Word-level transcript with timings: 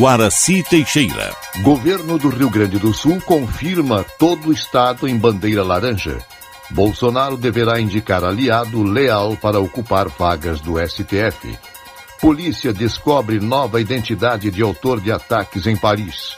Guaraci 0.00 0.62
Teixeira. 0.62 1.30
Governo 1.60 2.16
do 2.16 2.30
Rio 2.30 2.48
Grande 2.48 2.78
do 2.78 2.90
Sul 2.90 3.20
confirma 3.20 4.02
todo 4.18 4.48
o 4.48 4.52
estado 4.52 5.06
em 5.06 5.14
bandeira 5.14 5.62
laranja. 5.62 6.16
Bolsonaro 6.70 7.36
deverá 7.36 7.78
indicar 7.78 8.24
aliado 8.24 8.82
leal 8.82 9.36
para 9.36 9.60
ocupar 9.60 10.08
vagas 10.08 10.58
do 10.58 10.78
STF. 10.78 11.54
Polícia 12.18 12.72
descobre 12.72 13.40
nova 13.40 13.78
identidade 13.78 14.50
de 14.50 14.62
autor 14.62 15.02
de 15.02 15.12
ataques 15.12 15.66
em 15.66 15.76
Paris. 15.76 16.34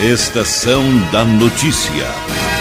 Estação 0.00 0.82
da 1.12 1.24
Notícia. 1.24 2.53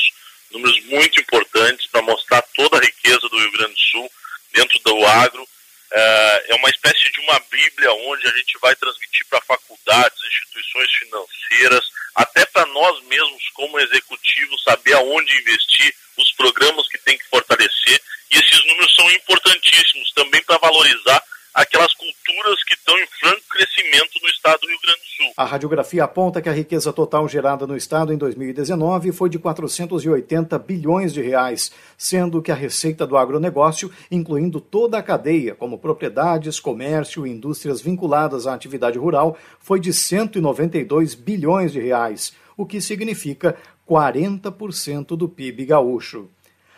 números 0.54 0.80
muito 0.92 1.20
importantes 1.20 1.88
para 1.88 2.04
mostrar 2.04 2.44
toda 2.56 2.78
a 2.78 2.82
riqueza 2.82 3.28
do 3.32 3.40
Rio 3.40 3.52
Grande 3.52 3.74
do 3.74 3.80
Sul 3.80 4.08
dentro 4.54 4.80
do 4.86 5.06
agro 5.08 5.44
é, 5.92 6.46
é 6.50 6.56
uma 6.56 6.70
espécie 6.70 7.12
de 7.12 7.20
uma 7.22 7.40
bíblia 7.52 7.92
onde 7.94 8.28
a 8.28 8.32
gente 8.32 8.58
vai 8.60 8.76
transmitir 8.76 9.26
para 9.30 9.42
faculdades, 9.42 10.18
instituições 10.24 10.92
financeiras, 10.92 11.86
até 12.16 12.46
para 12.46 12.66
nós 12.68 13.04
mesmos 13.06 13.44
como 13.54 13.80
executivos 13.80 14.64
saber 14.64 14.94
aonde 14.94 15.40
investir, 15.40 15.94
os 16.18 16.32
programas 16.34 16.88
que 16.88 16.98
tem 17.00 17.18
que 17.18 17.28
fortalecer. 17.30 18.02
E 18.32 18.38
esses 18.38 18.66
números 18.66 18.96
são 18.96 19.10
importantíssimos 19.12 20.12
também 20.14 20.44
para 20.44 20.58
valorizar 20.58 21.24
aquelas 21.54 21.94
culturas 21.94 22.64
que 22.64 22.74
estão 22.74 22.98
em 23.00 23.08
franco 23.20 23.37
crescimento 23.58 24.18
estado 24.48 24.62
do 24.62 24.68
Rio 24.68 24.78
Grande 24.84 25.00
do 25.00 25.06
Sul. 25.06 25.34
A 25.36 25.44
radiografia 25.44 26.04
aponta 26.04 26.42
que 26.42 26.50
a 26.50 26.54
riqueza 26.54 26.94
total 26.94 27.28
gerada 27.28 27.66
no 27.66 27.76
estado 27.76 28.14
em 28.14 28.18
2019 28.18 29.12
foi 29.12 29.30
de 29.30 29.40
480 29.40 30.60
bilhões 30.60 31.12
de 31.12 31.22
reais, 31.22 31.72
sendo 31.98 32.42
que 32.42 32.52
a 32.52 32.56
receita 32.56 33.08
do 33.08 33.18
agronegócio, 33.18 33.92
incluindo 34.12 34.62
toda 34.62 34.98
a 34.98 35.04
cadeia, 35.04 35.56
como 35.56 35.80
propriedades, 35.80 36.60
comércio 36.60 37.26
e 37.26 37.32
indústrias 37.32 37.82
vinculadas 37.82 38.46
à 38.46 38.54
atividade 38.54 39.00
rural, 39.00 39.38
foi 39.60 39.80
de 39.80 39.92
192 39.92 41.16
bilhões 41.16 41.72
de 41.72 41.80
reais, 41.80 42.34
o 42.56 42.66
que 42.66 42.80
significa 42.80 43.56
40% 43.90 45.18
do 45.18 45.28
PIB 45.28 45.66
gaúcho. 45.66 46.30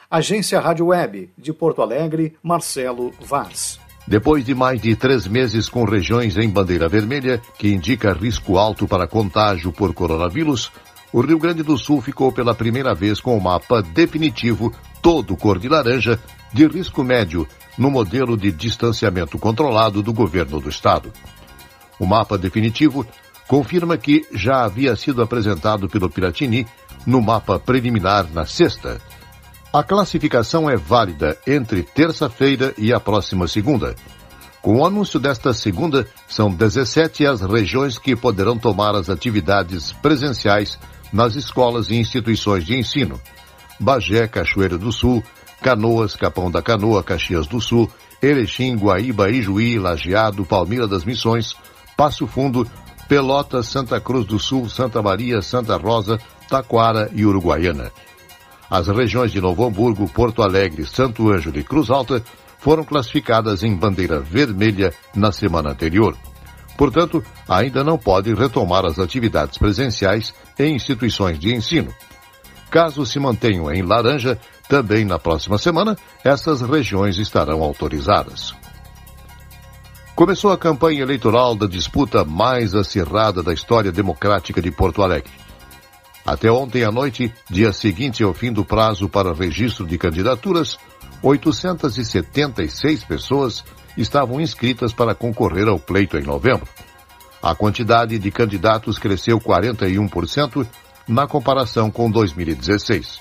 Agência 0.09 0.59
Rádio 0.59 0.87
Web, 0.87 1.29
de 1.37 1.53
Porto 1.53 1.81
Alegre, 1.81 2.35
Marcelo 2.41 3.11
Vaz. 3.19 3.79
Depois 4.09 4.43
de 4.43 4.55
mais 4.55 4.81
de 4.81 4.95
três 4.95 5.27
meses 5.27 5.69
com 5.69 5.83
regiões 5.83 6.35
em 6.35 6.49
bandeira 6.49 6.89
vermelha, 6.89 7.39
que 7.59 7.67
indica 7.67 8.11
risco 8.11 8.57
alto 8.57 8.87
para 8.87 9.07
contágio 9.07 9.71
por 9.71 9.93
coronavírus, 9.93 10.71
o 11.13 11.21
Rio 11.21 11.37
Grande 11.37 11.61
do 11.61 11.77
Sul 11.77 12.01
ficou 12.01 12.31
pela 12.31 12.55
primeira 12.55 12.95
vez 12.95 13.21
com 13.21 13.37
o 13.37 13.41
mapa 13.41 13.83
definitivo, 13.83 14.73
todo 14.99 15.37
cor 15.37 15.59
de 15.59 15.69
laranja, 15.69 16.19
de 16.51 16.65
risco 16.65 17.03
médio, 17.03 17.47
no 17.77 17.91
modelo 17.91 18.35
de 18.35 18.51
distanciamento 18.51 19.37
controlado 19.37 20.01
do 20.01 20.11
governo 20.11 20.59
do 20.59 20.69
estado. 20.69 21.13
O 21.99 22.05
mapa 22.07 22.35
definitivo 22.35 23.05
confirma 23.47 23.95
que 23.95 24.25
já 24.33 24.63
havia 24.65 24.95
sido 24.95 25.21
apresentado 25.21 25.87
pelo 25.87 26.09
Piratini 26.09 26.65
no 27.05 27.21
mapa 27.21 27.59
preliminar 27.59 28.27
na 28.33 28.47
sexta 28.47 28.99
a 29.71 29.83
classificação 29.83 30.67
é 30.67 30.75
válida 30.75 31.37
entre 31.45 31.83
terça-feira 31.83 32.73
e 32.77 32.91
a 32.91 32.99
próxima 32.99 33.47
segunda. 33.47 33.95
Com 34.61 34.77
o 34.77 34.85
anúncio 34.85 35.19
desta 35.19 35.53
segunda, 35.53 36.07
são 36.27 36.49
17 36.49 37.25
as 37.25 37.41
regiões 37.41 37.97
que 37.97 38.15
poderão 38.15 38.57
tomar 38.57 38.95
as 38.95 39.09
atividades 39.09 39.93
presenciais 39.93 40.77
nas 41.13 41.35
escolas 41.35 41.89
e 41.89 41.95
instituições 41.95 42.65
de 42.65 42.75
ensino. 42.77 43.19
Bagé, 43.79 44.27
Cachoeira 44.27 44.77
do 44.77 44.91
Sul, 44.91 45.23
Canoas, 45.61 46.15
Capão 46.15 46.49
da 46.49 46.61
Canoa, 46.61 47.03
Caxias 47.03 47.47
do 47.47 47.61
Sul, 47.61 47.89
Erechim, 48.21 48.75
Guaíba, 48.75 49.29
Ijuí, 49.29 49.77
Lajeado, 49.77 50.43
Palmira 50.45 50.87
das 50.87 51.05
Missões, 51.05 51.53
Passo 51.95 52.25
Fundo, 52.27 52.67
Pelotas, 53.07 53.67
Santa 53.67 54.01
Cruz 54.01 54.25
do 54.25 54.39
Sul, 54.39 54.67
Santa 54.67 55.01
Maria, 55.01 55.41
Santa 55.41 55.77
Rosa, 55.77 56.19
Taquara 56.49 57.09
e 57.13 57.25
Uruguaiana. 57.25 57.91
As 58.69 58.87
regiões 58.87 59.31
de 59.31 59.41
Novo 59.41 59.65
Hamburgo, 59.65 60.07
Porto 60.07 60.43
Alegre, 60.43 60.85
Santo 60.85 61.31
Ângelo 61.31 61.57
e 61.57 61.63
Cruz 61.63 61.89
Alta 61.89 62.23
foram 62.59 62.83
classificadas 62.83 63.63
em 63.63 63.75
bandeira 63.75 64.19
vermelha 64.19 64.93
na 65.15 65.31
semana 65.31 65.71
anterior. 65.71 66.15
Portanto, 66.77 67.23
ainda 67.47 67.83
não 67.83 67.97
podem 67.97 68.35
retomar 68.35 68.85
as 68.85 68.99
atividades 68.99 69.57
presenciais 69.57 70.33
em 70.57 70.75
instituições 70.75 71.39
de 71.39 71.53
ensino. 71.53 71.93
Caso 72.69 73.05
se 73.05 73.19
mantenham 73.19 73.71
em 73.73 73.81
laranja, 73.81 74.39
também 74.67 75.03
na 75.03 75.17
próxima 75.17 75.57
semana, 75.57 75.97
essas 76.23 76.61
regiões 76.61 77.17
estarão 77.17 77.63
autorizadas. 77.63 78.53
Começou 80.15 80.51
a 80.51 80.57
campanha 80.57 81.01
eleitoral 81.01 81.55
da 81.55 81.65
disputa 81.65 82.23
mais 82.23 82.75
acirrada 82.75 83.41
da 83.41 83.53
história 83.53 83.91
democrática 83.91 84.61
de 84.61 84.69
Porto 84.69 85.01
Alegre. 85.01 85.31
Até 86.25 86.51
ontem 86.51 86.83
à 86.83 86.91
noite, 86.91 87.33
dia 87.49 87.71
seguinte 87.71 88.23
ao 88.23 88.33
fim 88.33 88.51
do 88.51 88.63
prazo 88.63 89.07
para 89.09 89.33
registro 89.33 89.85
de 89.85 89.97
candidaturas, 89.97 90.77
876 91.21 93.03
pessoas 93.03 93.63
estavam 93.97 94.39
inscritas 94.39 94.93
para 94.93 95.15
concorrer 95.15 95.67
ao 95.67 95.79
pleito 95.79 96.17
em 96.17 96.23
novembro. 96.23 96.67
A 97.41 97.55
quantidade 97.55 98.19
de 98.19 98.31
candidatos 98.31 98.99
cresceu 98.99 99.39
41% 99.39 100.67
na 101.07 101.25
comparação 101.25 101.89
com 101.89 102.11
2016. 102.11 103.19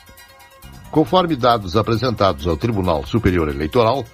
Conforme 0.90 1.36
dados 1.36 1.76
apresentados 1.76 2.46
ao 2.46 2.56
Tribunal 2.56 3.06
Superior 3.06 3.48
Eleitoral, 3.48 4.04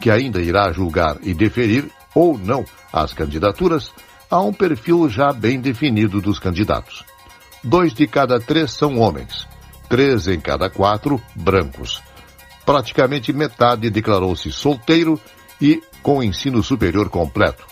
que 0.00 0.10
ainda 0.10 0.40
irá 0.40 0.70
julgar 0.72 1.16
e 1.22 1.34
deferir 1.34 1.90
ou 2.14 2.38
não 2.38 2.64
as 2.92 3.12
candidaturas, 3.12 3.92
há 4.30 4.40
um 4.40 4.52
perfil 4.52 5.08
já 5.08 5.32
bem 5.32 5.60
definido 5.60 6.20
dos 6.20 6.38
candidatos 6.38 7.04
dois 7.62 7.92
de 7.92 8.06
cada 8.06 8.40
três 8.40 8.72
são 8.72 8.98
homens, 8.98 9.46
três 9.88 10.28
em 10.28 10.38
cada 10.40 10.68
quatro 10.70 11.20
brancos. 11.34 12.02
Praticamente 12.64 13.32
metade 13.32 13.90
declarou-se 13.90 14.50
solteiro 14.52 15.20
e 15.60 15.82
com 16.02 16.22
ensino 16.22 16.62
superior 16.62 17.08
completo. 17.08 17.66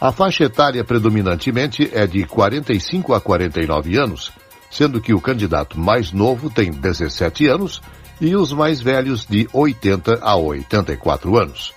A 0.00 0.10
faixa 0.10 0.44
etária 0.44 0.84
predominantemente 0.84 1.88
é 1.92 2.06
de 2.06 2.24
45 2.24 3.14
a 3.14 3.20
49 3.20 3.96
anos, 3.96 4.32
sendo 4.70 5.00
que 5.00 5.14
o 5.14 5.20
candidato 5.20 5.78
mais 5.78 6.12
novo 6.12 6.50
tem 6.50 6.70
17 6.70 7.46
anos 7.46 7.80
e 8.20 8.34
os 8.34 8.52
mais 8.52 8.80
velhos 8.80 9.24
de 9.24 9.48
80 9.52 10.18
a 10.20 10.36
84 10.36 11.36
anos. 11.36 11.72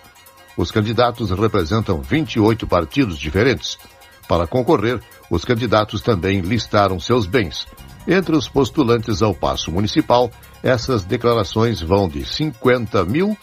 Os 0.57 0.71
candidatos 0.71 1.31
representam 1.31 2.01
28 2.01 2.65
partidos 2.65 3.19
diferentes. 3.19 3.77
Para 4.27 4.47
concorrer, 4.47 4.99
os 5.29 5.45
candidatos 5.45 6.01
também 6.01 6.41
listaram 6.41 6.99
seus 6.99 7.25
bens. 7.25 7.67
Entre 8.07 8.35
os 8.35 8.47
postulantes 8.47 9.21
ao 9.21 9.33
passo 9.33 9.71
municipal, 9.71 10.31
essas 10.61 11.03
declarações 11.03 11.81
vão 11.81 12.07
de 12.07 12.23
50 12.25 13.03
mil 13.05 13.37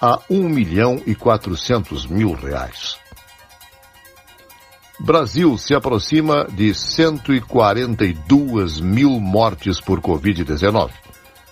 a 0.00 0.18
1 0.28 0.48
milhão 0.48 1.00
e 1.06 1.14
400 1.14 2.06
mil 2.06 2.32
reais. 2.32 2.98
Brasil 4.98 5.58
se 5.58 5.74
aproxima 5.74 6.46
de 6.50 6.72
142 6.72 8.80
mil 8.80 9.20
mortes 9.20 9.78
por 9.80 10.00
Covid-19. 10.00 10.90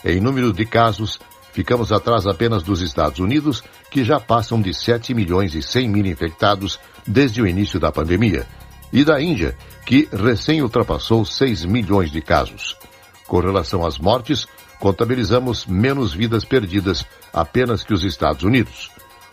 Em 0.05 0.21
número 0.21 0.53
de 0.53 0.63
casos, 0.63 1.19
ficamos 1.51 1.91
atrás 1.91 2.27
apenas 2.27 2.61
dos 2.61 2.79
Estados 2.79 3.17
Unidos, 3.17 3.63
que 3.89 4.03
já 4.03 4.19
passam 4.19 4.61
de 4.61 4.71
7 4.71 5.15
milhões 5.15 5.55
e 5.55 5.63
100 5.63 5.89
mil 5.89 6.05
infectados 6.05 6.79
desde 7.07 7.41
o 7.41 7.47
início 7.47 7.79
da 7.79 7.91
pandemia, 7.91 8.45
e 8.93 9.03
da 9.03 9.19
Índia, 9.19 9.57
que 9.83 10.07
recém 10.13 10.61
ultrapassou 10.61 11.25
6 11.25 11.65
milhões 11.65 12.11
de 12.11 12.21
casos. 12.21 12.77
Com 13.25 13.39
relação 13.39 13.83
às 13.83 13.97
mortes, 13.97 14.47
contabilizamos 14.79 15.65
menos 15.65 16.13
vidas 16.13 16.45
perdidas 16.45 17.03
apenas 17.33 17.83
que 17.83 17.95
os 17.95 18.03
Estados 18.03 18.43
Unidos. 18.43 18.91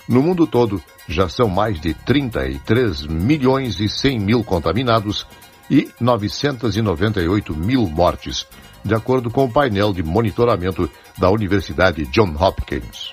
No 0.09 0.23
mundo 0.23 0.47
todo, 0.47 0.83
já 1.07 1.29
são 1.29 1.51
mais 1.51 1.79
de 1.79 1.93
33 1.93 3.05
milhões 3.07 3.79
e 3.79 3.91
100 3.91 4.21
mil 4.21 4.43
contaminados 4.43 5.27
e 5.71 5.91
998 6.01 7.55
mil 7.55 7.87
mortes, 7.87 8.47
de 8.85 8.95
acordo 8.95 9.31
com 9.31 9.45
o 9.45 9.53
painel 9.53 9.93
de 9.93 10.03
monitoramento 10.03 10.89
da 11.19 11.31
Universidade 11.31 12.07
John 12.07 12.35
Hopkins. 12.39 13.13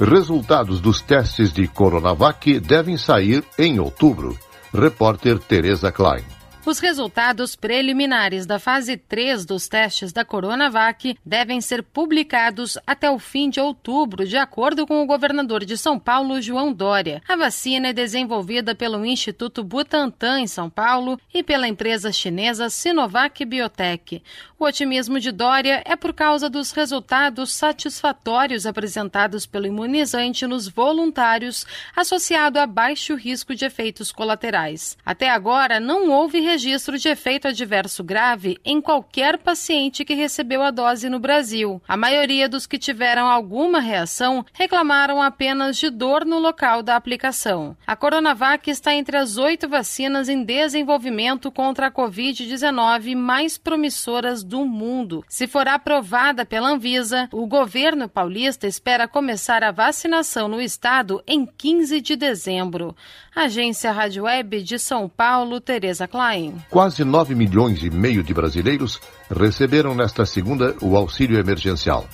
Resultados 0.00 0.80
dos 0.80 1.00
testes 1.02 1.52
de 1.52 1.68
Coronavac 1.68 2.58
devem 2.60 2.96
sair 2.96 3.44
em 3.58 3.78
outubro. 3.78 4.36
Repórter 4.72 5.38
Teresa 5.38 5.92
Klein. 5.92 6.39
Os 6.66 6.78
resultados 6.78 7.56
preliminares 7.56 8.44
da 8.44 8.58
fase 8.58 8.94
3 8.94 9.46
dos 9.46 9.66
testes 9.66 10.12
da 10.12 10.26
Coronavac 10.26 11.16
devem 11.24 11.58
ser 11.58 11.82
publicados 11.82 12.76
até 12.86 13.10
o 13.10 13.18
fim 13.18 13.48
de 13.48 13.58
outubro, 13.58 14.26
de 14.26 14.36
acordo 14.36 14.86
com 14.86 15.02
o 15.02 15.06
governador 15.06 15.64
de 15.64 15.78
São 15.78 15.98
Paulo, 15.98 16.40
João 16.40 16.70
Dória. 16.70 17.22
A 17.26 17.34
vacina 17.34 17.88
é 17.88 17.92
desenvolvida 17.94 18.74
pelo 18.74 19.06
Instituto 19.06 19.64
Butantan, 19.64 20.40
em 20.40 20.46
São 20.46 20.68
Paulo, 20.68 21.18
e 21.32 21.42
pela 21.42 21.66
empresa 21.66 22.12
chinesa 22.12 22.68
Sinovac 22.68 23.42
Biotech. 23.42 24.22
O 24.58 24.66
otimismo 24.66 25.18
de 25.18 25.32
Dória 25.32 25.82
é 25.86 25.96
por 25.96 26.12
causa 26.12 26.50
dos 26.50 26.72
resultados 26.72 27.54
satisfatórios 27.54 28.66
apresentados 28.66 29.46
pelo 29.46 29.66
imunizante 29.66 30.46
nos 30.46 30.68
voluntários, 30.68 31.66
associado 31.96 32.58
a 32.58 32.66
baixo 32.66 33.14
risco 33.14 33.54
de 33.54 33.64
efeitos 33.64 34.12
colaterais. 34.12 34.98
Até 35.06 35.30
agora, 35.30 35.80
não 35.80 36.10
houve 36.10 36.49
registro 36.50 36.98
de 36.98 37.08
efeito 37.08 37.46
adverso 37.46 38.02
grave 38.02 38.58
em 38.64 38.80
qualquer 38.80 39.38
paciente 39.38 40.04
que 40.04 40.14
recebeu 40.14 40.62
a 40.62 40.72
dose 40.72 41.08
no 41.08 41.20
Brasil. 41.20 41.80
A 41.86 41.96
maioria 41.96 42.48
dos 42.48 42.66
que 42.66 42.76
tiveram 42.76 43.28
alguma 43.28 43.78
reação 43.78 44.44
reclamaram 44.52 45.22
apenas 45.22 45.76
de 45.76 45.88
dor 45.90 46.24
no 46.24 46.40
local 46.40 46.82
da 46.82 46.96
aplicação. 46.96 47.76
A 47.86 47.94
Coronavac 47.94 48.68
está 48.68 48.92
entre 48.92 49.16
as 49.16 49.36
oito 49.36 49.68
vacinas 49.68 50.28
em 50.28 50.42
desenvolvimento 50.42 51.52
contra 51.52 51.86
a 51.86 51.92
Covid-19 51.92 53.14
mais 53.14 53.56
promissoras 53.56 54.42
do 54.42 54.66
mundo. 54.66 55.24
Se 55.28 55.46
for 55.46 55.68
aprovada 55.68 56.44
pela 56.44 56.70
Anvisa, 56.70 57.28
o 57.32 57.46
governo 57.46 58.08
paulista 58.08 58.66
espera 58.66 59.06
começar 59.06 59.62
a 59.62 59.70
vacinação 59.70 60.48
no 60.48 60.60
estado 60.60 61.22
em 61.28 61.46
15 61.46 62.00
de 62.00 62.16
dezembro. 62.16 62.96
Agência 63.34 63.92
Rádio 63.92 64.24
Web 64.24 64.62
de 64.62 64.78
São 64.78 65.08
Paulo, 65.08 65.60
Tereza 65.60 66.08
Klein. 66.08 66.39
Quase 66.68 67.04
9 67.04 67.34
milhões 67.34 67.82
e 67.82 67.90
meio 67.90 68.22
de 68.22 68.32
brasileiros 68.32 69.00
receberam 69.30 69.94
nesta 69.94 70.24
segunda 70.24 70.74
o 70.80 70.96
auxílio 70.96 71.38
emergencial. 71.38 72.06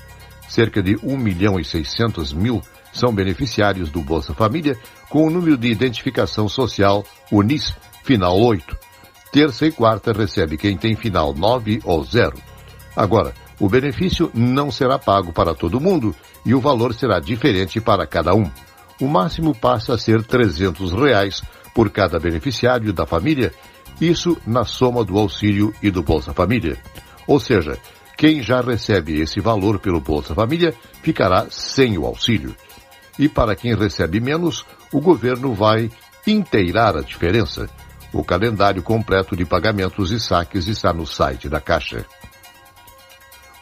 Cerca 0.49 0.83
de 0.83 0.97
1 1.03 1.17
milhão 1.17 1.59
e 1.59 1.65
600 1.65 2.33
mil 2.33 2.63
são 2.93 3.15
beneficiários 3.15 3.91
do 3.91 4.01
Bolsa 4.01 4.33
Família 4.33 4.79
com 5.09 5.27
o 5.27 5.31
número 5.31 5.57
de 5.57 5.69
identificação 5.69 6.49
social 6.49 7.05
UNIS 7.31 7.75
final 8.05 8.39
8. 8.39 8.77
Terça 9.33 9.67
e 9.67 9.73
quarta 9.73 10.13
recebe 10.13 10.57
quem 10.57 10.77
tem 10.77 10.97
final 10.97 11.35
9 11.35 11.81
ou 11.85 12.03
0. 12.05 12.39
Agora, 12.95 13.35
o 13.61 13.69
benefício 13.69 14.31
não 14.33 14.71
será 14.71 14.99
pago 14.99 15.33
para 15.33 15.55
todo 15.55 15.81
mundo 15.81 16.15
e 16.45 16.55
o 16.55 16.61
valor 16.61 16.95
será 16.95 17.21
diferente 17.21 17.81
para 17.81 18.07
cada 18.07 18.35
um 18.35 18.51
o 19.01 19.07
máximo 19.07 19.55
passa 19.55 19.95
a 19.95 19.99
ser 19.99 20.23
300 20.23 20.93
reais 20.93 21.43
por 21.75 21.91
cada 21.91 22.19
beneficiário 22.19 22.93
da 22.93 23.07
família, 23.07 23.53
isso 24.01 24.37
na 24.47 24.65
soma 24.65 25.05
do 25.05 25.19
auxílio 25.19 25.75
e 25.83 25.91
do 25.91 26.03
Bolsa 26.03 26.33
Família. 26.33 26.77
Ou 27.27 27.41
seja, 27.41 27.79
quem 28.17 28.43
já 28.43 28.61
recebe 28.61 29.21
esse 29.21 29.41
valor 29.41 29.79
pelo 29.79 30.01
Bolsa 30.01 30.35
Família 30.35 30.75
ficará 31.03 31.47
sem 31.51 31.99
o 31.99 32.07
auxílio. 32.07 32.55
E 33.19 33.29
para 33.29 33.57
quem 33.57 33.75
recebe 33.75 34.21
menos, 34.21 34.65
o 34.93 35.01
governo 35.01 35.55
vai 35.55 35.91
inteirar 36.27 36.97
a 36.97 37.03
diferença. 37.03 37.69
O 38.13 38.25
calendário 38.25 38.83
completo 38.83 39.37
de 39.37 39.45
pagamentos 39.45 40.11
e 40.11 40.21
saques 40.21 40.67
está 40.69 40.93
no 40.93 41.07
site 41.07 41.49
da 41.49 41.61
Caixa. 41.61 42.05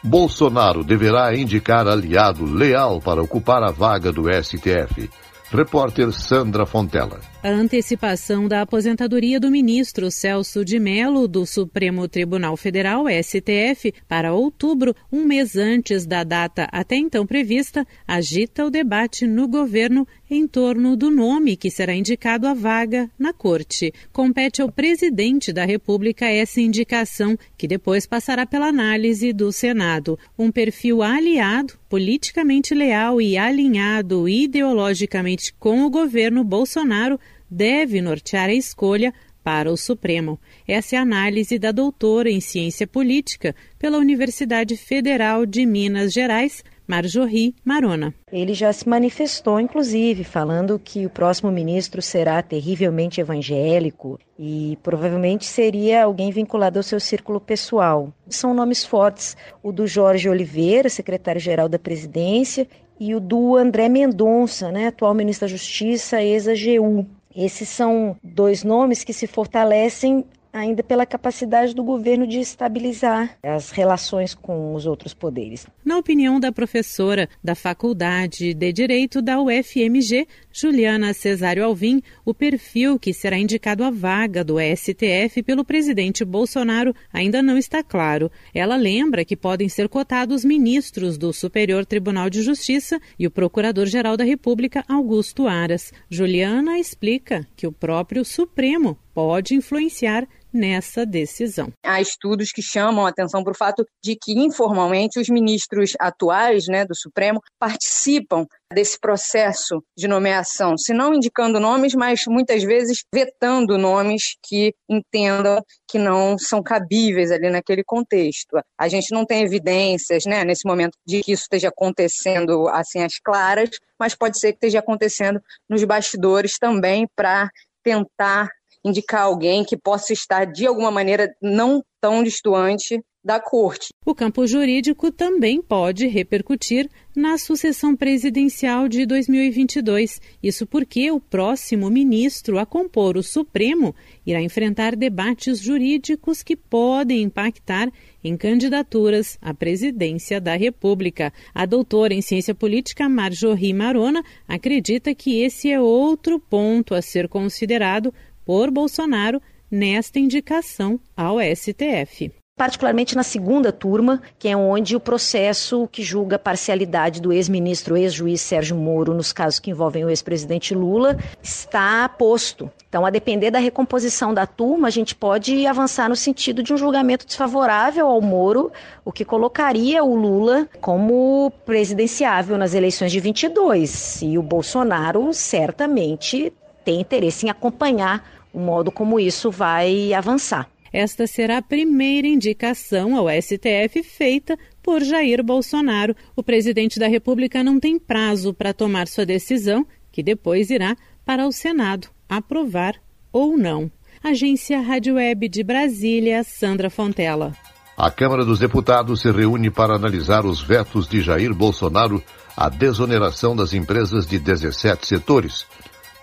Bolsonaro 0.03 0.83
deverá 0.83 1.35
indicar 1.35 1.87
aliado 1.87 2.45
leal 2.45 3.01
para 3.01 3.23
ocupar 3.23 3.63
a 3.63 3.71
vaga 3.71 4.11
do 4.11 4.25
STF. 4.31 5.09
Repórter 5.51 6.11
Sandra 6.11 6.65
Fontela. 6.65 7.19
A 7.43 7.49
antecipação 7.49 8.47
da 8.47 8.61
aposentadoria 8.61 9.39
do 9.39 9.51
ministro 9.51 10.09
Celso 10.09 10.65
de 10.65 10.79
Mello 10.79 11.27
do 11.27 11.45
Supremo 11.45 12.07
Tribunal 12.07 12.57
Federal, 12.57 13.05
STF, 13.07 13.93
para 14.07 14.33
outubro, 14.33 14.95
um 15.11 15.23
mês 15.23 15.55
antes 15.55 16.05
da 16.05 16.23
data 16.23 16.67
até 16.71 16.95
então 16.95 17.25
prevista, 17.25 17.85
agita 18.07 18.65
o 18.65 18.71
debate 18.71 19.27
no 19.27 19.47
governo 19.47 20.07
em 20.29 20.47
torno 20.47 20.95
do 20.95 21.11
nome 21.11 21.55
que 21.55 21.69
será 21.69 21.93
indicado 21.93 22.47
à 22.47 22.53
vaga 22.53 23.09
na 23.17 23.31
corte. 23.31 23.93
Compete 24.11 24.61
ao 24.61 24.71
presidente 24.71 25.53
da 25.53 25.65
República 25.65 26.25
essa 26.25 26.59
indicação, 26.59 27.37
que 27.57 27.67
depois 27.67 28.05
passará 28.05 28.45
pela 28.45 28.67
análise 28.67 29.31
do 29.31 29.51
Senado. 29.51 30.17
Um 30.37 30.51
perfil 30.51 31.03
aliado, 31.03 31.73
politicamente 31.89 32.73
leal 32.73 33.21
e 33.21 33.37
alinhado 33.37 34.27
ideologicamente 34.27 35.53
com 35.59 35.83
o 35.83 35.89
governo 35.89 36.43
Bolsonaro 36.43 37.19
deve 37.49 38.01
nortear 38.01 38.49
a 38.49 38.53
escolha 38.53 39.13
para 39.45 39.71
o 39.71 39.77
Supremo. 39.77 40.39
Essa 40.67 40.95
é 40.95 40.99
a 40.99 41.03
análise 41.03 41.59
da 41.59 41.71
doutora 41.71 42.31
em 42.31 42.41
ciência 42.41 42.87
política 42.87 43.55
pela 43.77 43.99
Universidade 43.99 44.75
Federal 44.75 45.45
de 45.45 45.67
Minas 45.67 46.11
Gerais, 46.11 46.63
Marjorie 46.87 47.55
Marona. 47.63 48.13
Ele 48.31 48.53
já 48.53 48.71
se 48.71 48.87
manifestou, 48.87 49.59
inclusive, 49.59 50.23
falando 50.23 50.79
que 50.79 51.05
o 51.05 51.09
próximo 51.09 51.51
ministro 51.51 52.01
será 52.01 52.41
terrivelmente 52.41 53.19
evangélico 53.19 54.19
e 54.37 54.77
provavelmente 54.83 55.45
seria 55.45 56.03
alguém 56.03 56.31
vinculado 56.31 56.79
ao 56.79 56.83
seu 56.83 56.99
círculo 56.99 57.39
pessoal. 57.39 58.13
São 58.29 58.53
nomes 58.53 58.85
fortes: 58.85 59.35
o 59.63 59.71
do 59.71 59.87
Jorge 59.87 60.29
Oliveira, 60.29 60.89
secretário-geral 60.89 61.67
da 61.67 61.79
presidência, 61.79 62.67
e 62.99 63.13
o 63.13 63.19
do 63.19 63.55
André 63.55 63.89
Mendonça, 63.89 64.71
né, 64.71 64.87
atual 64.87 65.13
ministro 65.13 65.47
da 65.47 65.51
Justiça, 65.51 66.21
ex-AGU. 66.21 67.05
Esses 67.35 67.67
são 67.67 68.15
dois 68.23 68.63
nomes 68.63 69.03
que 69.03 69.11
se 69.11 69.27
fortalecem 69.27 70.23
ainda 70.55 70.81
pela 70.81 71.05
capacidade 71.05 71.75
do 71.75 71.83
governo 71.83 72.25
de 72.25 72.39
estabilizar 72.39 73.37
as 73.43 73.71
relações 73.71 74.33
com 74.33 74.73
os 74.73 74.85
outros 74.85 75.13
poderes. 75.13 75.67
Na 75.83 75.97
opinião 75.97 76.39
da 76.39 76.49
professora 76.49 77.27
da 77.43 77.53
Faculdade 77.53 78.53
de 78.53 78.71
Direito 78.71 79.21
da 79.21 79.41
UFMG, 79.41 80.25
Juliana 80.53 81.13
Cesário 81.13 81.65
Alvim, 81.65 82.01
o 82.23 82.33
perfil 82.33 82.97
que 82.97 83.13
será 83.13 83.37
indicado 83.37 83.83
à 83.83 83.91
vaga 83.91 84.45
do 84.45 84.55
STF 84.57 85.43
pelo 85.43 85.65
presidente 85.65 86.23
Bolsonaro 86.23 86.95
ainda 87.11 87.43
não 87.43 87.57
está 87.57 87.83
claro. 87.83 88.31
Ela 88.53 88.77
lembra 88.77 89.25
que 89.25 89.35
podem 89.35 89.67
ser 89.67 89.89
cotados 89.89 90.45
ministros 90.45 91.17
do 91.17 91.33
Superior 91.33 91.85
Tribunal 91.85 92.29
de 92.29 92.41
Justiça 92.41 92.97
e 93.19 93.27
o 93.27 93.31
Procurador-Geral 93.31 94.15
da 94.15 94.23
República, 94.23 94.85
Augusto 94.87 95.47
Aras. 95.47 95.91
Juliana 96.09 96.79
explica 96.79 97.45
que 97.57 97.67
o 97.67 97.73
próprio 97.73 98.23
Supremo 98.23 98.97
pode 99.13 99.55
influenciar 99.55 100.27
nessa 100.55 101.05
decisão. 101.05 101.71
Há 101.85 101.99
estudos 102.01 102.51
que 102.51 102.61
chamam 102.61 103.05
a 103.05 103.09
atenção 103.09 103.43
para 103.43 103.51
o 103.51 103.57
fato 103.57 103.85
de 104.01 104.15
que, 104.15 104.31
informalmente, 104.33 105.19
os 105.19 105.29
ministros 105.29 105.93
atuais 105.99 106.65
né, 106.67 106.85
do 106.85 106.95
Supremo 106.95 107.41
participam 107.59 108.47
desse 108.73 108.99
processo 108.99 109.83
de 109.95 110.07
nomeação, 110.07 110.77
se 110.77 110.93
não 110.93 111.13
indicando 111.13 111.59
nomes, 111.59 111.93
mas 111.93 112.23
muitas 112.27 112.63
vezes 112.63 113.03
vetando 113.13 113.77
nomes 113.77 114.35
que 114.43 114.73
entendam 114.89 115.63
que 115.87 115.99
não 115.99 116.37
são 116.37 116.63
cabíveis 116.63 117.31
ali 117.31 117.49
naquele 117.49 117.83
contexto. 117.83 118.57
A 118.77 118.87
gente 118.87 119.13
não 119.13 119.25
tem 119.25 119.43
evidências, 119.43 120.25
né, 120.25 120.43
nesse 120.43 120.65
momento, 120.67 120.97
de 121.05 121.21
que 121.21 121.33
isso 121.33 121.43
esteja 121.43 121.69
acontecendo 121.69 122.67
assim 122.69 123.03
às 123.03 123.19
claras, 123.19 123.69
mas 123.99 124.15
pode 124.15 124.39
ser 124.39 124.51
que 124.53 124.57
esteja 124.57 124.79
acontecendo 124.79 125.39
nos 125.69 125.83
bastidores 125.83 126.57
também 126.57 127.07
para 127.15 127.49
tentar 127.83 128.49
indicar 128.85 129.23
alguém 129.23 129.65
que 129.65 129.75
possa 129.75 130.13
estar 130.13 130.45
de 130.45 130.67
alguma 130.67 130.91
maneira 130.91 131.35
não 131.41 131.83
tão 131.99 132.21
distante 132.21 133.01
da 133.25 133.39
corte. 133.39 133.87
O 134.05 134.13
campo 134.13 134.45
jurídico 134.45 135.11
também 135.11 135.59
pode 135.59 136.05
repercutir 136.05 136.87
na 137.15 137.39
sucessão 137.39 137.95
presidencial 137.95 138.87
de 138.87 139.03
2022. 139.03 140.21
Isso 140.43 140.67
porque 140.67 141.09
o 141.09 141.19
próximo 141.19 141.89
ministro 141.89 142.59
a 142.59 142.67
compor 142.67 143.17
o 143.17 143.23
Supremo 143.23 143.95
irá 144.23 144.39
enfrentar 144.39 144.95
debates 144.95 145.59
jurídicos 145.59 146.43
que 146.43 146.55
podem 146.55 147.23
impactar 147.23 147.91
em 148.23 148.37
candidaturas 148.37 149.39
à 149.41 149.55
presidência 149.55 150.39
da 150.39 150.55
República. 150.55 151.33
A 151.51 151.65
doutora 151.65 152.13
em 152.13 152.21
ciência 152.21 152.53
política 152.53 153.09
Marjorie 153.09 153.73
Marona 153.73 154.23
acredita 154.47 155.15
que 155.15 155.41
esse 155.41 155.71
é 155.71 155.81
outro 155.81 156.39
ponto 156.39 156.93
a 156.93 157.01
ser 157.01 157.27
considerado 157.27 158.13
por 158.45 158.69
Bolsonaro 158.71 159.41
nesta 159.69 160.19
indicação 160.19 160.99
ao 161.17 161.37
STF 161.41 162.31
particularmente 162.55 163.17
na 163.17 163.23
segunda 163.23 163.69
turma, 163.69 164.21
que 164.39 164.47
é 164.47 164.55
onde 164.55 164.95
o 164.95 164.99
processo 164.99 165.89
que 165.91 166.01
julga 166.01 166.37
a 166.37 166.39
parcialidade 166.39 167.21
do 167.21 167.33
ex-ministro, 167.33 167.97
ex-juiz 167.97 168.39
Sérgio 168.39 168.77
Moro, 168.77 169.13
nos 169.13 169.33
casos 169.33 169.59
que 169.59 169.71
envolvem 169.71 170.05
o 170.05 170.09
ex-presidente 170.09 170.73
Lula, 170.73 171.17
está 171.43 172.07
posto. 172.07 172.71
Então, 172.87 173.05
a 173.05 173.09
depender 173.09 173.51
da 173.51 173.59
recomposição 173.59 174.33
da 174.33 174.47
turma, 174.47 174.87
a 174.87 174.91
gente 174.91 175.13
pode 175.13 175.67
avançar 175.67 176.07
no 176.07 176.15
sentido 176.15 176.63
de 176.63 176.73
um 176.73 176.77
julgamento 176.77 177.25
desfavorável 177.25 178.07
ao 178.07 178.21
Moro, 178.21 178.71
o 179.03 179.11
que 179.11 179.25
colocaria 179.25 180.01
o 180.01 180.15
Lula 180.15 180.69
como 180.79 181.51
presidenciável 181.65 182.57
nas 182.57 182.73
eleições 182.73 183.11
de 183.11 183.19
22. 183.19 184.21
E 184.21 184.37
o 184.37 184.41
Bolsonaro 184.41 185.33
certamente 185.33 186.53
tem 186.85 187.01
interesse 187.01 187.45
em 187.45 187.49
acompanhar 187.49 188.23
o 188.53 188.59
modo 188.59 188.91
como 188.91 189.19
isso 189.19 189.51
vai 189.51 190.13
avançar. 190.13 190.69
Esta 190.93 191.27
será 191.27 191.57
a 191.57 191.61
primeira 191.61 192.25
indicação 192.25 193.17
ao 193.17 193.27
STF 193.29 194.01
feita 194.01 194.57
por 194.81 195.03
Jair 195.03 195.43
Bolsonaro. 195.43 196.15
O 196.37 196.41
presidente 196.41 196.97
da 196.97 197.07
República 197.07 197.61
não 197.61 197.81
tem 197.81 197.99
prazo 197.99 198.53
para 198.53 198.73
tomar 198.73 199.07
sua 199.07 199.25
decisão, 199.25 199.85
que 200.09 200.23
depois 200.23 200.69
irá 200.69 200.95
para 201.25 201.45
o 201.45 201.51
Senado 201.51 202.07
aprovar 202.29 202.95
ou 203.33 203.57
não. 203.57 203.91
Agência 204.23 204.79
Rádio 204.79 205.15
Web 205.15 205.49
de 205.49 205.63
Brasília, 205.63 206.45
Sandra 206.45 206.89
Fontela. 206.89 207.53
A 207.97 208.09
Câmara 208.09 208.45
dos 208.45 208.59
Deputados 208.59 209.21
se 209.21 209.31
reúne 209.31 209.69
para 209.69 209.95
analisar 209.95 210.45
os 210.45 210.61
vetos 210.61 211.07
de 211.07 211.21
Jair 211.21 211.53
Bolsonaro 211.53 212.23
à 212.55 212.69
desoneração 212.69 213.53
das 213.55 213.73
empresas 213.73 214.25
de 214.25 214.39
17 214.39 215.05
setores. 215.05 215.65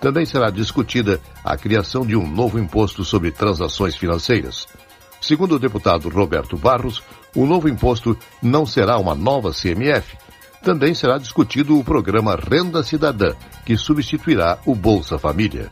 Também 0.02 0.26
será 0.26 0.50
discutida 0.50 1.20
a 1.44 1.56
criação 1.56 2.04
de 2.04 2.16
um 2.16 2.26
novo 2.26 2.58
imposto 2.58 3.04
sobre 3.04 3.30
transações 3.30 3.94
financeiras. 3.94 4.66
Segundo 5.20 5.54
o 5.54 5.58
deputado 5.60 6.08
Roberto 6.08 6.56
Barros, 6.56 7.00
o 7.36 7.46
novo 7.46 7.68
imposto 7.68 8.18
não 8.42 8.66
será 8.66 8.98
uma 8.98 9.14
nova 9.14 9.52
CMF. 9.52 10.18
Também 10.60 10.92
será 10.92 11.18
discutido 11.18 11.78
o 11.78 11.84
programa 11.84 12.34
Renda 12.34 12.82
Cidadã, 12.82 13.36
que 13.64 13.76
substituirá 13.76 14.58
o 14.66 14.74
Bolsa 14.74 15.20
Família. 15.20 15.70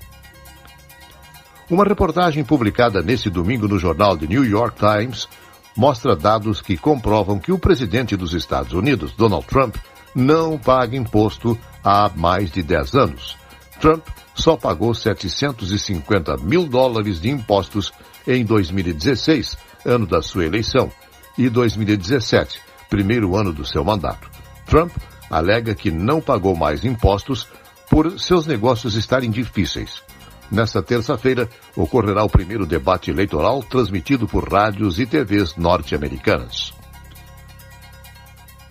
Uma 1.68 1.84
reportagem 1.84 2.44
publicada 2.44 3.02
nesse 3.02 3.28
domingo 3.28 3.66
no 3.66 3.80
jornal 3.80 4.16
The 4.16 4.26
New 4.28 4.44
York 4.44 4.78
Times 4.78 5.28
mostra 5.76 6.14
dados 6.14 6.62
que 6.62 6.76
comprovam 6.76 7.40
que 7.40 7.50
o 7.50 7.58
presidente 7.58 8.16
dos 8.16 8.32
Estados 8.32 8.74
Unidos, 8.74 9.12
Donald 9.12 9.44
Trump, 9.48 9.74
não 10.14 10.56
paga 10.56 10.96
imposto 10.96 11.58
há 11.82 12.08
mais 12.14 12.52
de 12.52 12.62
10 12.62 12.94
anos. 12.94 13.39
Trump 13.80 14.06
só 14.34 14.56
pagou 14.56 14.94
750 14.94 16.36
mil 16.38 16.66
dólares 16.66 17.20
de 17.20 17.30
impostos 17.30 17.92
em 18.26 18.44
2016, 18.44 19.56
ano 19.84 20.06
da 20.06 20.20
sua 20.22 20.44
eleição, 20.44 20.92
e 21.36 21.48
2017, 21.48 22.60
primeiro 22.88 23.34
ano 23.36 23.52
do 23.52 23.64
seu 23.64 23.82
mandato. 23.82 24.30
Trump 24.66 24.92
alega 25.30 25.74
que 25.74 25.90
não 25.90 26.20
pagou 26.20 26.54
mais 26.54 26.84
impostos 26.84 27.48
por 27.88 28.20
seus 28.20 28.46
negócios 28.46 28.94
estarem 28.94 29.30
difíceis. 29.30 30.02
Nesta 30.50 30.82
terça-feira, 30.82 31.48
ocorrerá 31.76 32.24
o 32.24 32.28
primeiro 32.28 32.66
debate 32.66 33.10
eleitoral 33.10 33.62
transmitido 33.62 34.26
por 34.26 34.52
rádios 34.52 34.98
e 34.98 35.06
TVs 35.06 35.56
norte-americanas. 35.56 36.74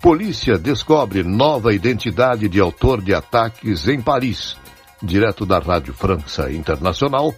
Polícia 0.00 0.56
descobre 0.58 1.22
nova 1.22 1.74
identidade 1.74 2.48
de 2.48 2.60
autor 2.60 3.02
de 3.02 3.14
ataques 3.14 3.88
em 3.88 4.00
Paris. 4.00 4.56
Direto 5.02 5.46
da 5.46 5.58
Rádio 5.58 5.94
França 5.94 6.50
Internacional, 6.52 7.34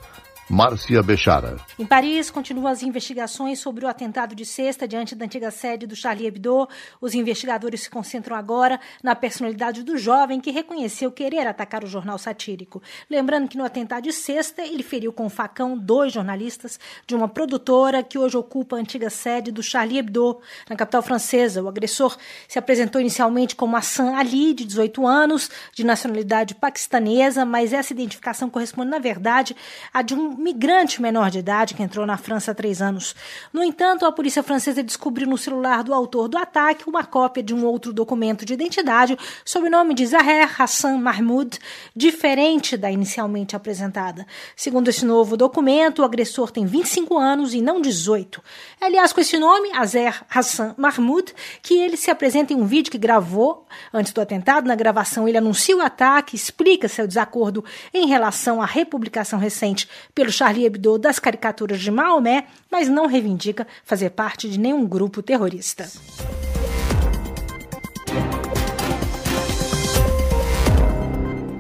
Márcia 0.51 1.03
Bechara. 1.03 1.57
Em 1.79 1.87
Paris, 1.87 2.31
continuam 2.31 2.67
as 2.67 2.83
investigações 2.83 3.59
sobre 3.59 3.85
o 3.85 3.89
atentado 3.89 4.35
de 4.35 4.45
sexta 4.45 4.87
diante 4.87 5.15
da 5.15 5.25
antiga 5.25 5.51
sede 5.51 5.87
do 5.87 5.97
Charlie 5.97 6.27
Hebdo. 6.27 6.69
Os 7.01 7.15
investigadores 7.15 7.83
se 7.83 7.91
concentram 7.91 8.37
agora 8.37 8.79
na 9.03 9.15
personalidade 9.15 9.83
do 9.83 9.97
jovem 9.97 10.41
que 10.41 10.51
reconheceu 10.51 11.11
querer 11.11 11.47
atacar 11.47 11.85
o 11.85 11.87
jornal 11.87 12.19
satírico. 12.19 12.83
Lembrando 13.09 13.49
que 13.49 13.57
no 13.57 13.65
atentado 13.65 14.03
de 14.03 14.13
sexta, 14.13 14.63
ele 14.63 14.83
feriu 14.83 15.13
com 15.13 15.27
um 15.27 15.31
facão 15.31 15.79
dois 15.79 16.13
jornalistas 16.13 16.79
de 17.07 17.15
uma 17.15 17.29
produtora 17.29 18.03
que 18.03 18.19
hoje 18.19 18.37
ocupa 18.37 18.77
a 18.77 18.81
antiga 18.81 19.09
sede 19.09 19.53
do 19.53 19.63
Charlie 19.63 19.99
Hebdo, 19.99 20.41
na 20.69 20.77
capital 20.77 21.03
francesa. 21.03 21.63
O 21.63 21.69
agressor 21.69 22.17
se 22.49 22.59
apresentou 22.59 23.01
inicialmente 23.01 23.57
como 23.57 23.77
Hassan 23.77 24.17
Ali, 24.17 24.53
de 24.53 24.65
18 24.65 25.07
anos, 25.07 25.51
de 25.73 25.85
nacionalidade 25.85 26.55
paquistanesa, 26.55 27.45
mas 27.45 27.73
essa 27.73 27.93
identificação 27.93 28.51
corresponde, 28.51 28.91
na 28.91 28.99
verdade, 28.99 29.57
à 29.93 30.03
de 30.03 30.15
um 30.15 30.32
migrante 30.39 31.01
menor 31.01 31.31
de 31.31 31.39
idade 31.39 31.75
que 31.75 31.83
entrou 31.83 32.07
na 32.07 32.17
França 32.17 32.51
há 32.51 32.55
três 32.55 32.83
anos. 32.83 33.15
No 33.53 33.63
entanto, 33.63 34.05
a 34.05 34.13
polícia 34.13 34.43
francesa 34.43 34.83
descobriu 34.83 35.27
no 35.27 35.39
celular 35.39 35.83
do 35.83 35.95
autor 35.95 36.29
do 36.29 36.39
ataque 36.39 36.89
uma 36.89 37.05
cópia 37.05 37.43
de 37.43 37.55
um 37.55 37.65
outro 37.65 37.93
documento 37.93 38.45
de 38.45 38.55
identidade 38.55 39.19
sob 39.45 39.69
o 39.69 39.71
nome 39.71 39.95
de 39.95 40.07
Zaher 40.07 40.61
Hassan 40.61 40.99
Mahmoud, 40.99 41.59
diferente 41.95 42.77
da 42.77 42.91
inicialmente 42.91 43.55
apresentada. 43.55 44.27
Segundo 44.57 44.89
esse 44.89 45.05
novo 45.05 45.37
documento, 45.37 46.01
o 46.01 46.05
agressor 46.05 46.51
tem 46.51 46.67
25 46.67 47.19
anos 47.19 47.55
e 47.55 47.61
não 47.61 47.81
18. 47.81 48.43
É, 48.81 48.87
aliás, 48.87 49.13
com 49.13 49.21
esse 49.21 49.39
nome, 49.39 49.71
Azer 49.73 50.23
Hassan 50.29 50.75
Mahmoud, 50.77 51.33
que 51.63 51.75
ele 51.75 51.97
se 51.97 52.11
apresenta 52.11 52.53
em 52.53 52.57
um 52.57 52.67
vídeo 52.67 52.91
que 52.91 52.99
gravou 52.99 53.67
antes 53.93 54.13
do 54.13 54.21
atentado. 54.21 54.67
Na 54.67 54.75
gravação, 54.75 55.29
ele 55.29 55.39
anuncia 55.39 55.77
o 55.77 55.81
ataque, 55.81 56.37
explica 56.37 56.89
seu 56.89 57.07
desacordo 57.07 57.65
em 57.93 58.07
relação 58.07 58.61
à 58.63 58.67
republicação 58.67 59.39
recente 59.39 59.89
pelo 60.23 60.31
Charlie 60.31 60.67
Hebdo 60.67 60.99
das 60.99 61.19
caricaturas 61.19 61.81
de 61.81 61.91
Maomé, 61.91 62.45
mas 62.71 62.89
não 62.89 63.07
reivindica 63.07 63.67
fazer 63.85 64.11
parte 64.11 64.49
de 64.49 64.57
nenhum 64.57 64.87
grupo 64.87 65.21
terrorista. 65.21 65.91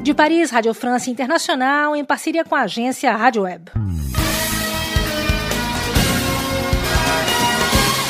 De 0.00 0.14
Paris, 0.14 0.52
Rádio 0.52 0.72
França 0.74 1.10
Internacional, 1.10 1.96
em 1.96 2.04
parceria 2.04 2.44
com 2.44 2.54
a 2.54 2.60
agência 2.60 3.10
Rádio 3.16 3.42
Web. 3.42 3.72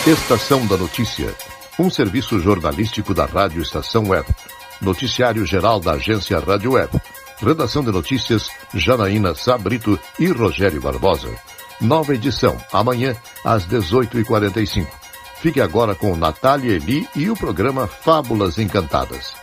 Estação 0.06 0.66
da 0.66 0.76
Notícia, 0.76 1.34
um 1.78 1.88
serviço 1.88 2.38
jornalístico 2.38 3.14
da 3.14 3.24
Rádio 3.24 3.62
Estação 3.62 4.06
Web. 4.08 4.26
Noticiário 4.82 5.46
geral 5.46 5.80
da 5.80 5.92
agência 5.92 6.38
Rádio 6.38 6.72
Web 6.72 6.90
Redação 7.42 7.82
de 7.82 7.90
notícias 7.90 8.48
Janaína 8.72 9.34
Sabrito 9.34 9.98
e 10.16 10.28
Rogério 10.28 10.80
Barbosa. 10.80 11.28
Nova 11.80 12.14
edição, 12.14 12.56
amanhã, 12.72 13.16
às 13.44 13.66
18h45. 13.66 14.86
Fique 15.40 15.60
agora 15.60 15.96
com 15.96 16.14
Natália 16.14 16.76
Eli 16.76 17.08
e 17.16 17.28
o 17.28 17.34
programa 17.34 17.88
Fábulas 17.88 18.58
Encantadas. 18.58 19.34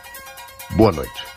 Boa 0.70 0.92
noite. 0.92 1.29